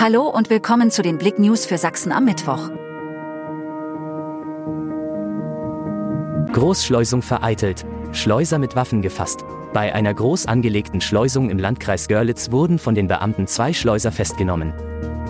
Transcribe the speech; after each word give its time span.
Hallo 0.00 0.28
und 0.28 0.48
willkommen 0.48 0.92
zu 0.92 1.02
den 1.02 1.18
Blick 1.18 1.40
News 1.40 1.66
für 1.66 1.76
Sachsen 1.76 2.12
am 2.12 2.24
Mittwoch. 2.24 2.70
Großschleusung 6.52 7.20
vereitelt, 7.20 7.84
Schleuser 8.12 8.58
mit 8.58 8.76
Waffen 8.76 9.02
gefasst. 9.02 9.44
Bei 9.72 9.92
einer 9.92 10.14
groß 10.14 10.46
angelegten 10.46 11.00
Schleusung 11.00 11.50
im 11.50 11.58
Landkreis 11.58 12.06
Görlitz 12.06 12.52
wurden 12.52 12.78
von 12.78 12.94
den 12.94 13.08
Beamten 13.08 13.48
zwei 13.48 13.72
Schleuser 13.72 14.12
festgenommen. 14.12 14.72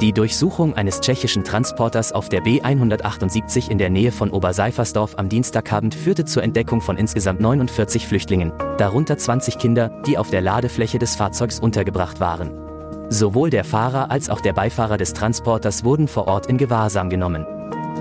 Die 0.02 0.12
Durchsuchung 0.12 0.74
eines 0.74 1.00
tschechischen 1.00 1.44
Transporters 1.44 2.12
auf 2.12 2.28
der 2.28 2.42
B178 2.42 3.70
in 3.70 3.78
der 3.78 3.88
Nähe 3.88 4.12
von 4.12 4.30
Oberseifersdorf 4.30 5.14
am 5.16 5.30
Dienstagabend 5.30 5.94
führte 5.94 6.26
zur 6.26 6.42
Entdeckung 6.42 6.82
von 6.82 6.98
insgesamt 6.98 7.40
49 7.40 8.06
Flüchtlingen, 8.06 8.52
darunter 8.76 9.16
20 9.16 9.56
Kinder, 9.56 10.02
die 10.06 10.18
auf 10.18 10.28
der 10.28 10.42
Ladefläche 10.42 10.98
des 10.98 11.16
Fahrzeugs 11.16 11.58
untergebracht 11.58 12.20
waren. 12.20 12.67
Sowohl 13.10 13.50
der 13.50 13.64
Fahrer 13.64 14.10
als 14.10 14.28
auch 14.28 14.40
der 14.40 14.52
Beifahrer 14.52 14.98
des 14.98 15.14
Transporters 15.14 15.82
wurden 15.82 16.08
vor 16.08 16.28
Ort 16.28 16.46
in 16.46 16.58
Gewahrsam 16.58 17.08
genommen. 17.08 17.46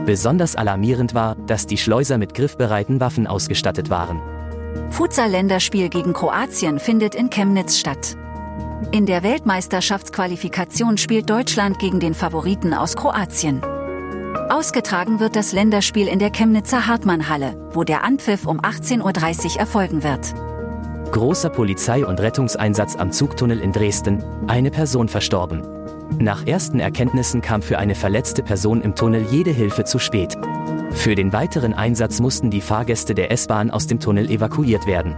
Besonders 0.05 0.55
alarmierend 0.55 1.13
war, 1.13 1.35
dass 1.47 1.65
die 1.65 1.77
Schleuser 1.77 2.17
mit 2.17 2.33
griffbereiten 2.33 2.99
Waffen 2.99 3.25
ausgestattet 3.25 3.89
waren. 3.89 4.21
Futsal-Länderspiel 4.89 5.89
gegen 5.89 6.13
Kroatien 6.13 6.79
findet 6.79 7.15
in 7.15 7.29
Chemnitz 7.29 7.77
statt. 7.77 8.15
In 8.91 9.05
der 9.05 9.23
Weltmeisterschaftsqualifikation 9.23 10.97
spielt 10.97 11.29
Deutschland 11.29 11.79
gegen 11.79 11.99
den 11.99 12.13
Favoriten 12.13 12.73
aus 12.73 12.95
Kroatien. 12.95 13.61
Ausgetragen 14.49 15.19
wird 15.19 15.35
das 15.35 15.51
Länderspiel 15.51 16.07
in 16.07 16.19
der 16.19 16.31
Chemnitzer 16.31 16.87
Hartmannhalle, 16.87 17.69
wo 17.73 17.83
der 17.83 18.03
Anpfiff 18.03 18.45
um 18.45 18.61
18.30 18.61 19.53
Uhr 19.55 19.59
erfolgen 19.59 20.03
wird. 20.03 20.33
Großer 21.11 21.49
Polizei- 21.49 22.05
und 22.05 22.19
Rettungseinsatz 22.19 22.95
am 22.95 23.11
Zugtunnel 23.11 23.59
in 23.59 23.71
Dresden, 23.71 24.23
eine 24.47 24.71
Person 24.71 25.07
verstorben. 25.07 25.61
Nach 26.19 26.45
ersten 26.45 26.79
Erkenntnissen 26.79 27.41
kam 27.41 27.61
für 27.61 27.77
eine 27.77 27.95
verletzte 27.95 28.43
Person 28.43 28.81
im 28.81 28.93
Tunnel 28.93 29.25
jede 29.29 29.51
Hilfe 29.51 29.85
zu 29.85 29.99
spät. 29.99 30.37
Für 30.91 31.15
den 31.15 31.31
weiteren 31.33 31.73
Einsatz 31.73 32.19
mussten 32.19 32.49
die 32.49 32.61
Fahrgäste 32.61 33.15
der 33.15 33.31
S-Bahn 33.31 33.71
aus 33.71 33.87
dem 33.87 33.99
Tunnel 33.99 34.29
evakuiert 34.29 34.85
werden. 34.85 35.15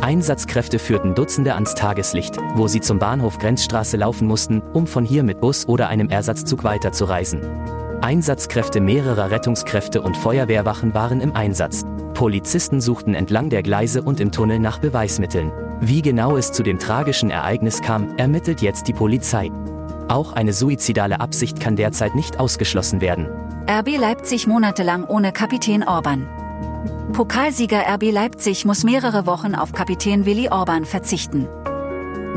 Einsatzkräfte 0.00 0.78
führten 0.78 1.14
Dutzende 1.14 1.54
ans 1.54 1.74
Tageslicht, 1.74 2.36
wo 2.54 2.68
sie 2.68 2.80
zum 2.80 2.98
Bahnhof 2.98 3.38
Grenzstraße 3.38 3.96
laufen 3.96 4.28
mussten, 4.28 4.60
um 4.72 4.86
von 4.86 5.04
hier 5.04 5.22
mit 5.22 5.40
Bus 5.40 5.66
oder 5.66 5.88
einem 5.88 6.10
Ersatzzug 6.10 6.62
weiterzureisen. 6.62 7.40
Einsatzkräfte 8.04 8.82
mehrerer 8.82 9.30
Rettungskräfte 9.30 10.02
und 10.02 10.14
Feuerwehrwachen 10.14 10.92
waren 10.92 11.22
im 11.22 11.34
Einsatz. 11.34 11.84
Polizisten 12.12 12.82
suchten 12.82 13.14
entlang 13.14 13.48
der 13.48 13.62
Gleise 13.62 14.02
und 14.02 14.20
im 14.20 14.30
Tunnel 14.30 14.58
nach 14.58 14.78
Beweismitteln. 14.78 15.50
Wie 15.80 16.02
genau 16.02 16.36
es 16.36 16.52
zu 16.52 16.62
dem 16.62 16.78
tragischen 16.78 17.30
Ereignis 17.30 17.80
kam, 17.80 18.14
ermittelt 18.18 18.60
jetzt 18.60 18.88
die 18.88 18.92
Polizei. 18.92 19.50
Auch 20.08 20.34
eine 20.34 20.52
suizidale 20.52 21.20
Absicht 21.20 21.60
kann 21.60 21.76
derzeit 21.76 22.14
nicht 22.14 22.38
ausgeschlossen 22.38 23.00
werden. 23.00 23.26
RB 23.70 23.96
Leipzig 23.96 24.46
monatelang 24.46 25.04
ohne 25.04 25.32
Kapitän 25.32 25.82
Orban. 25.82 26.28
Pokalsieger 27.14 27.84
RB 27.94 28.12
Leipzig 28.12 28.66
muss 28.66 28.84
mehrere 28.84 29.24
Wochen 29.24 29.54
auf 29.54 29.72
Kapitän 29.72 30.26
Willi 30.26 30.50
Orban 30.50 30.84
verzichten. 30.84 31.48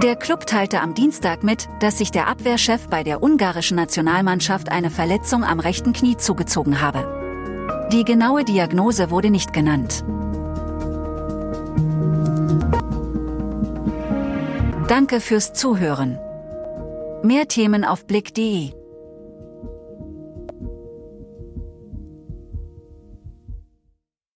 Der 0.04 0.16
Club 0.16 0.46
teilte 0.46 0.82
am 0.82 0.94
Dienstag 0.94 1.44
mit, 1.44 1.68
dass 1.80 1.98
sich 1.98 2.12
der 2.12 2.28
Abwehrchef 2.28 2.88
bei 2.88 3.04
der 3.04 3.24
ungarischen 3.24 3.78
Nationalmannschaft 3.78 4.70
eine 4.70 4.92
Verletzung 4.92 5.44
am 5.44 5.60
rechten 5.60 5.92
Knie 5.92 6.16
zugezogen 6.16 6.82
habe. 6.82 7.88
Die 7.92 8.04
genaue 8.04 8.44
Diagnose 8.44 9.10
wurde 9.10 9.32
nicht 9.32 9.54
genannt. 9.54 10.06
Danke 14.88 15.20
fürs 15.20 15.54
Zuhören. 15.54 16.20
Mehr 17.24 17.48
Themen 17.48 17.84
auf 17.84 18.06
blick.de 18.06 18.77